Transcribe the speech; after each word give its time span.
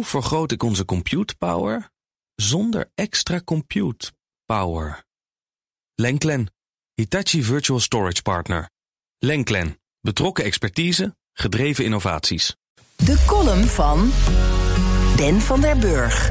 Hoe 0.00 0.08
vergroot 0.08 0.52
ik 0.52 0.62
onze 0.62 0.84
compute 0.84 1.34
power 1.36 1.90
zonder 2.34 2.90
extra 2.94 3.40
compute 3.44 4.12
power? 4.44 5.04
Lenklen, 5.94 6.52
Hitachi 6.94 7.42
Virtual 7.42 7.80
Storage 7.80 8.22
Partner. 8.22 8.70
Lenklen, 9.18 9.80
betrokken 10.00 10.44
expertise, 10.44 11.16
gedreven 11.32 11.84
innovaties. 11.84 12.56
De 12.96 13.24
column 13.26 13.64
van 13.64 14.12
Ben 15.16 15.40
van 15.40 15.60
der 15.60 15.78
Burg. 15.78 16.30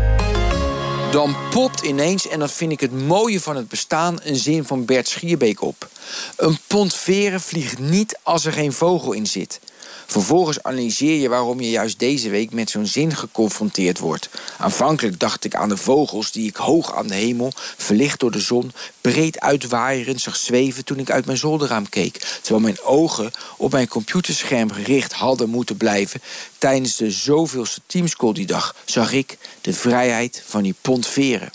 Dan 1.12 1.36
popt 1.50 1.82
ineens, 1.82 2.28
en 2.28 2.40
dat 2.40 2.52
vind 2.52 2.72
ik 2.72 2.80
het 2.80 2.92
mooie 2.92 3.40
van 3.40 3.56
het 3.56 3.68
bestaan, 3.68 4.20
een 4.24 4.36
zin 4.36 4.66
van 4.66 4.86
Bert 4.86 5.08
Schierbeek 5.08 5.62
op. 5.62 5.90
Een 6.38 6.58
pond 6.68 6.96
veren 6.96 7.42
vliegt 7.42 7.80
niet 7.80 8.20
als 8.24 8.46
er 8.46 8.54
geen 8.54 8.74
vogel 8.74 9.12
in 9.12 9.28
zit. 9.28 9.60
Vervolgens 10.06 10.64
analyseer 10.64 11.22
je 11.22 11.30
waarom 11.30 11.62
je 11.62 11.70
juist 11.70 12.00
deze 12.00 12.30
week 12.30 12.52
met 12.52 12.70
zo'n 12.70 12.86
zin 12.86 13.16
geconfronteerd 13.16 14.00
wordt. 14.00 14.30
Aanvankelijk 14.58 15.20
dacht 15.20 15.44
ik 15.44 15.56
aan 15.56 15.70
de 15.70 15.78
vogels 15.78 16.32
die 16.32 16.48
ik 16.48 16.56
hoog 16.56 16.96
aan 16.96 17.08
de 17.08 17.16
hemel, 17.16 17.52
verlicht 17.78 18.20
door 18.20 18.32
de 18.32 18.40
zon, 18.40 18.72
breed 19.02 19.40
uitwaaierend 19.40 20.22
zag 20.22 20.36
zweven 20.36 20.86
toen 20.86 21.00
ik 21.00 21.12
uit 21.12 21.26
mijn 21.26 21.38
zolderraam 21.38 21.90
keek. 21.90 22.18
Terwijl 22.42 22.64
mijn 22.64 22.82
ogen 22.82 23.32
op 23.58 23.72
mijn 23.72 23.88
computerscherm 23.88 24.72
gericht 24.72 25.14
hadden 25.14 25.50
moeten 25.50 25.78
blijven. 25.78 26.22
Tijdens 26.58 26.96
de 26.96 27.12
zoveelste 27.12 27.82
teamscall 27.86 28.34
die 28.34 28.46
dag 28.46 28.76
zag 28.86 29.12
ik 29.12 29.38
de 29.62 29.74
vrijheid 29.74 30.44
van 30.46 30.64
die 30.64 30.76
pond 30.82 31.08
veren. 31.08 31.52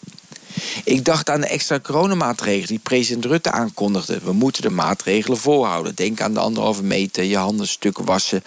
Ik 0.84 1.04
dacht 1.04 1.30
aan 1.30 1.40
de 1.40 1.46
extra 1.46 1.80
coronamaatregelen 1.80 2.66
die 2.68 2.78
president 2.78 3.24
Rutte 3.24 3.50
aankondigde. 3.50 4.18
We 4.24 4.32
moeten 4.32 4.62
de 4.62 4.70
maatregelen 4.70 5.38
volhouden. 5.38 5.94
Denk 5.94 6.20
aan 6.20 6.34
de 6.34 6.40
anderhalve 6.40 6.82
meter, 6.82 7.24
je 7.24 7.36
handen 7.36 7.68
stuk 7.68 7.98
wassen, 7.98 8.42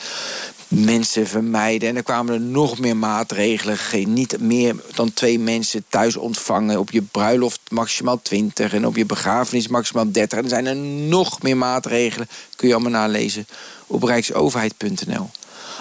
mensen 0.67 1.27
vermijden. 1.27 1.90
En 1.90 1.95
er 1.95 2.03
kwamen 2.03 2.34
er 2.34 2.41
nog 2.41 2.80
meer 2.80 2.98
maatregelen. 2.98 3.77
Geen, 3.77 4.13
niet 4.13 4.40
meer 4.40 4.76
dan 4.95 5.13
twee 5.13 5.40
mensen 5.40 5.85
thuis 5.90 6.16
ontvangen. 6.16 6.80
Op 6.80 6.91
je 6.91 7.02
bruiloft 7.02 7.60
maximaal 7.70 8.21
20 8.21 8.73
en 8.73 8.85
op 8.85 8.95
je 8.95 9.05
begrafenis 9.05 9.68
maximaal 9.68 10.12
30. 10.12 10.38
En 10.38 10.43
er 10.43 10.49
zijn 10.49 10.65
er 10.65 10.76
nog 10.76 11.41
meer 11.41 11.57
maatregelen. 11.57 12.27
Kun 12.55 12.68
je 12.68 12.73
allemaal 12.73 12.91
nalezen 12.91 13.48
op 13.88 14.04
rijksoverheid.nl. 14.04 15.29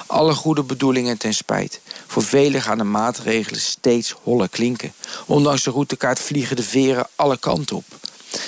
Alle 0.07 0.35
goede 0.35 0.63
bedoelingen 0.63 1.19
ten 1.19 1.35
spijt. 1.35 1.81
Voor 2.07 2.23
velen 2.23 2.63
gaan 2.63 2.79
de 2.79 2.85
maatregelen 2.85 3.61
steeds 3.61 4.15
holler 4.23 4.49
klinken. 4.49 4.93
Ondanks 5.27 5.63
de 5.63 5.71
routekaart 5.71 6.19
vliegen 6.21 6.57
de 6.57 6.63
veren 6.63 7.09
alle 7.17 7.39
kanten 7.39 7.77
op. 7.77 7.85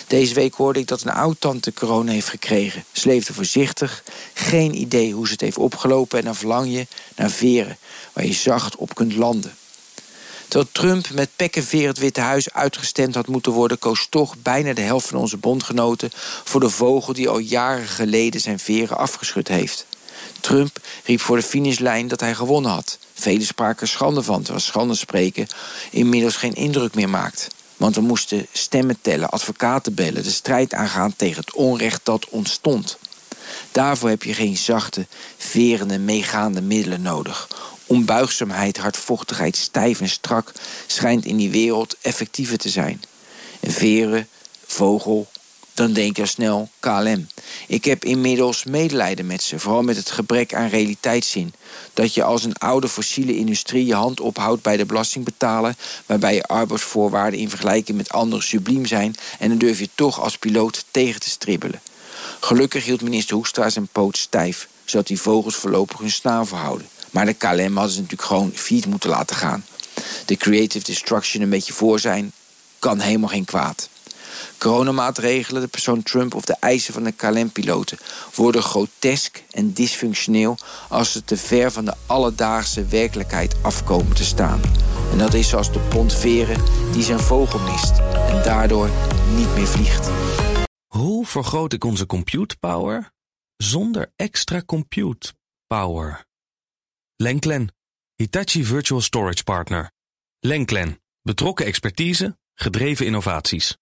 Deze 0.06 0.34
week 0.34 0.54
hoorde 0.54 0.78
ik 0.78 0.86
dat 0.86 1.02
een 1.02 1.12
oud-tante 1.12 1.72
corona 1.72 2.12
heeft 2.12 2.28
gekregen. 2.28 2.84
Ze 2.92 3.08
leefde 3.08 3.32
voorzichtig, 3.32 4.02
geen 4.34 4.74
idee 4.74 5.12
hoe 5.12 5.26
ze 5.26 5.32
het 5.32 5.40
heeft 5.40 5.58
opgelopen... 5.58 6.18
en 6.18 6.24
dan 6.24 6.34
verlang 6.34 6.72
je 6.72 6.86
naar 7.16 7.30
veren, 7.30 7.78
waar 8.12 8.26
je 8.26 8.32
zacht 8.32 8.76
op 8.76 8.94
kunt 8.94 9.14
landen. 9.14 9.56
Terwijl 10.48 10.70
Trump 10.72 11.10
met 11.10 11.30
pek 11.36 11.56
en 11.56 11.64
veer 11.64 11.88
het 11.88 11.98
Witte 11.98 12.20
Huis 12.20 12.52
uitgestemd 12.52 13.14
had 13.14 13.26
moeten 13.26 13.52
worden... 13.52 13.78
koos 13.78 14.06
toch 14.10 14.34
bijna 14.42 14.72
de 14.72 14.80
helft 14.80 15.06
van 15.06 15.18
onze 15.18 15.36
bondgenoten... 15.36 16.10
voor 16.44 16.60
de 16.60 16.70
vogel 16.70 17.12
die 17.12 17.28
al 17.28 17.38
jaren 17.38 17.86
geleden 17.86 18.40
zijn 18.40 18.58
veren 18.58 18.98
afgeschud 18.98 19.48
heeft. 19.48 19.86
Trump 20.40 20.78
riep 21.04 21.20
voor 21.20 21.36
de 21.36 21.42
finishlijn 21.42 22.08
dat 22.08 22.20
hij 22.20 22.34
gewonnen 22.34 22.70
had. 22.70 22.98
Velen 23.14 23.46
spraken 23.46 23.88
schande 23.88 24.22
van, 24.22 24.42
terwijl 24.42 24.64
schande 24.64 24.94
spreken 24.94 25.46
inmiddels 25.90 26.36
geen 26.36 26.54
indruk 26.54 26.94
meer 26.94 27.08
maakt. 27.08 27.48
Want 27.76 27.94
we 27.94 28.00
moesten 28.00 28.46
stemmen 28.52 28.98
tellen, 29.00 29.30
advocaten 29.30 29.94
bellen, 29.94 30.22
de 30.22 30.30
strijd 30.30 30.74
aangaan 30.74 31.16
tegen 31.16 31.40
het 31.40 31.54
onrecht 31.54 32.00
dat 32.04 32.28
ontstond. 32.28 32.98
Daarvoor 33.72 34.08
heb 34.08 34.22
je 34.22 34.34
geen 34.34 34.56
zachte, 34.56 35.06
verende, 35.36 35.98
meegaande 35.98 36.60
middelen 36.60 37.02
nodig. 37.02 37.48
Onbuigzaamheid, 37.86 38.76
hardvochtigheid, 38.76 39.56
stijf 39.56 40.00
en 40.00 40.08
strak 40.08 40.52
schijnt 40.86 41.24
in 41.24 41.36
die 41.36 41.50
wereld 41.50 41.96
effectiever 42.00 42.58
te 42.58 42.68
zijn. 42.68 43.02
Een 43.60 43.70
veren, 43.70 44.28
vogel, 44.66 45.28
dan 45.78 45.92
denk 45.92 46.16
je 46.16 46.26
snel 46.26 46.68
KLM. 46.80 47.26
Ik 47.66 47.84
heb 47.84 48.04
inmiddels 48.04 48.64
medelijden 48.64 49.26
met 49.26 49.42
ze, 49.42 49.58
vooral 49.58 49.82
met 49.82 49.96
het 49.96 50.10
gebrek 50.10 50.54
aan 50.54 50.68
realiteitszin. 50.68 51.52
Dat 51.94 52.14
je 52.14 52.22
als 52.22 52.44
een 52.44 52.56
oude 52.56 52.88
fossiele 52.88 53.36
industrie 53.36 53.86
je 53.86 53.94
hand 53.94 54.20
ophoudt 54.20 54.62
bij 54.62 54.76
de 54.76 54.86
belastingbetaler, 54.86 55.74
waarbij 56.06 56.34
je 56.34 56.42
arbeidsvoorwaarden 56.42 57.40
in 57.40 57.48
vergelijking 57.48 57.96
met 57.96 58.10
anderen 58.10 58.44
subliem 58.44 58.86
zijn, 58.86 59.14
en 59.38 59.48
dan 59.48 59.58
durf 59.58 59.78
je 59.78 59.88
toch 59.94 60.20
als 60.20 60.38
piloot 60.38 60.84
tegen 60.90 61.20
te 61.20 61.30
stribbelen. 61.30 61.80
Gelukkig 62.40 62.84
hield 62.84 63.02
minister 63.02 63.34
Hoekstra 63.34 63.70
zijn 63.70 63.88
poot 63.92 64.16
stijf, 64.16 64.68
zodat 64.84 65.06
die 65.06 65.20
vogels 65.20 65.56
voorlopig 65.56 65.98
hun 65.98 66.10
snavel 66.10 66.56
houden. 66.56 66.88
Maar 67.10 67.26
de 67.26 67.32
KLM 67.32 67.76
hadden 67.76 67.94
ze 67.94 68.00
natuurlijk 68.00 68.28
gewoon 68.28 68.52
fiet 68.54 68.86
moeten 68.86 69.10
laten 69.10 69.36
gaan. 69.36 69.64
De 70.24 70.36
creative 70.36 70.84
destruction 70.84 71.42
een 71.42 71.50
beetje 71.50 71.72
voor 71.72 72.00
zijn, 72.00 72.32
kan 72.78 73.00
helemaal 73.00 73.28
geen 73.28 73.44
kwaad. 73.44 73.88
Coronamaatregelen, 74.58 75.62
de 75.62 75.68
persoon 75.68 76.02
Trump 76.02 76.34
of 76.34 76.44
de 76.44 76.56
eisen 76.60 76.94
van 76.94 77.04
de 77.04 77.12
KLM-piloten 77.12 77.98
worden 78.34 78.62
grotesk 78.62 79.42
en 79.50 79.72
dysfunctioneel 79.72 80.56
als 80.88 81.12
ze 81.12 81.24
te 81.24 81.36
ver 81.36 81.70
van 81.70 81.84
de 81.84 81.94
alledaagse 82.06 82.84
werkelijkheid 82.84 83.56
afkomen 83.62 84.14
te 84.14 84.24
staan. 84.24 84.60
En 85.12 85.18
dat 85.18 85.34
is 85.34 85.48
zoals 85.48 85.72
de 85.72 85.78
pont 85.78 86.14
veren 86.14 86.64
die 86.92 87.02
zijn 87.02 87.20
vogel 87.20 87.58
mist 87.58 87.98
en 88.28 88.42
daardoor 88.42 88.90
niet 89.36 89.54
meer 89.54 89.66
vliegt. 89.66 90.10
Hoe 90.86 91.26
vergroot 91.26 91.72
ik 91.72 91.84
onze 91.84 92.06
compute 92.06 92.56
power 92.56 93.12
zonder 93.56 94.12
extra 94.16 94.62
compute 94.66 95.32
power? 95.66 96.26
Lenklen, 97.16 97.74
Hitachi 98.14 98.64
Virtual 98.64 99.00
Storage 99.00 99.44
Partner. 99.44 99.90
Lenklen, 100.40 101.00
betrokken 101.22 101.66
expertise, 101.66 102.38
gedreven 102.54 103.06
innovaties. 103.06 103.78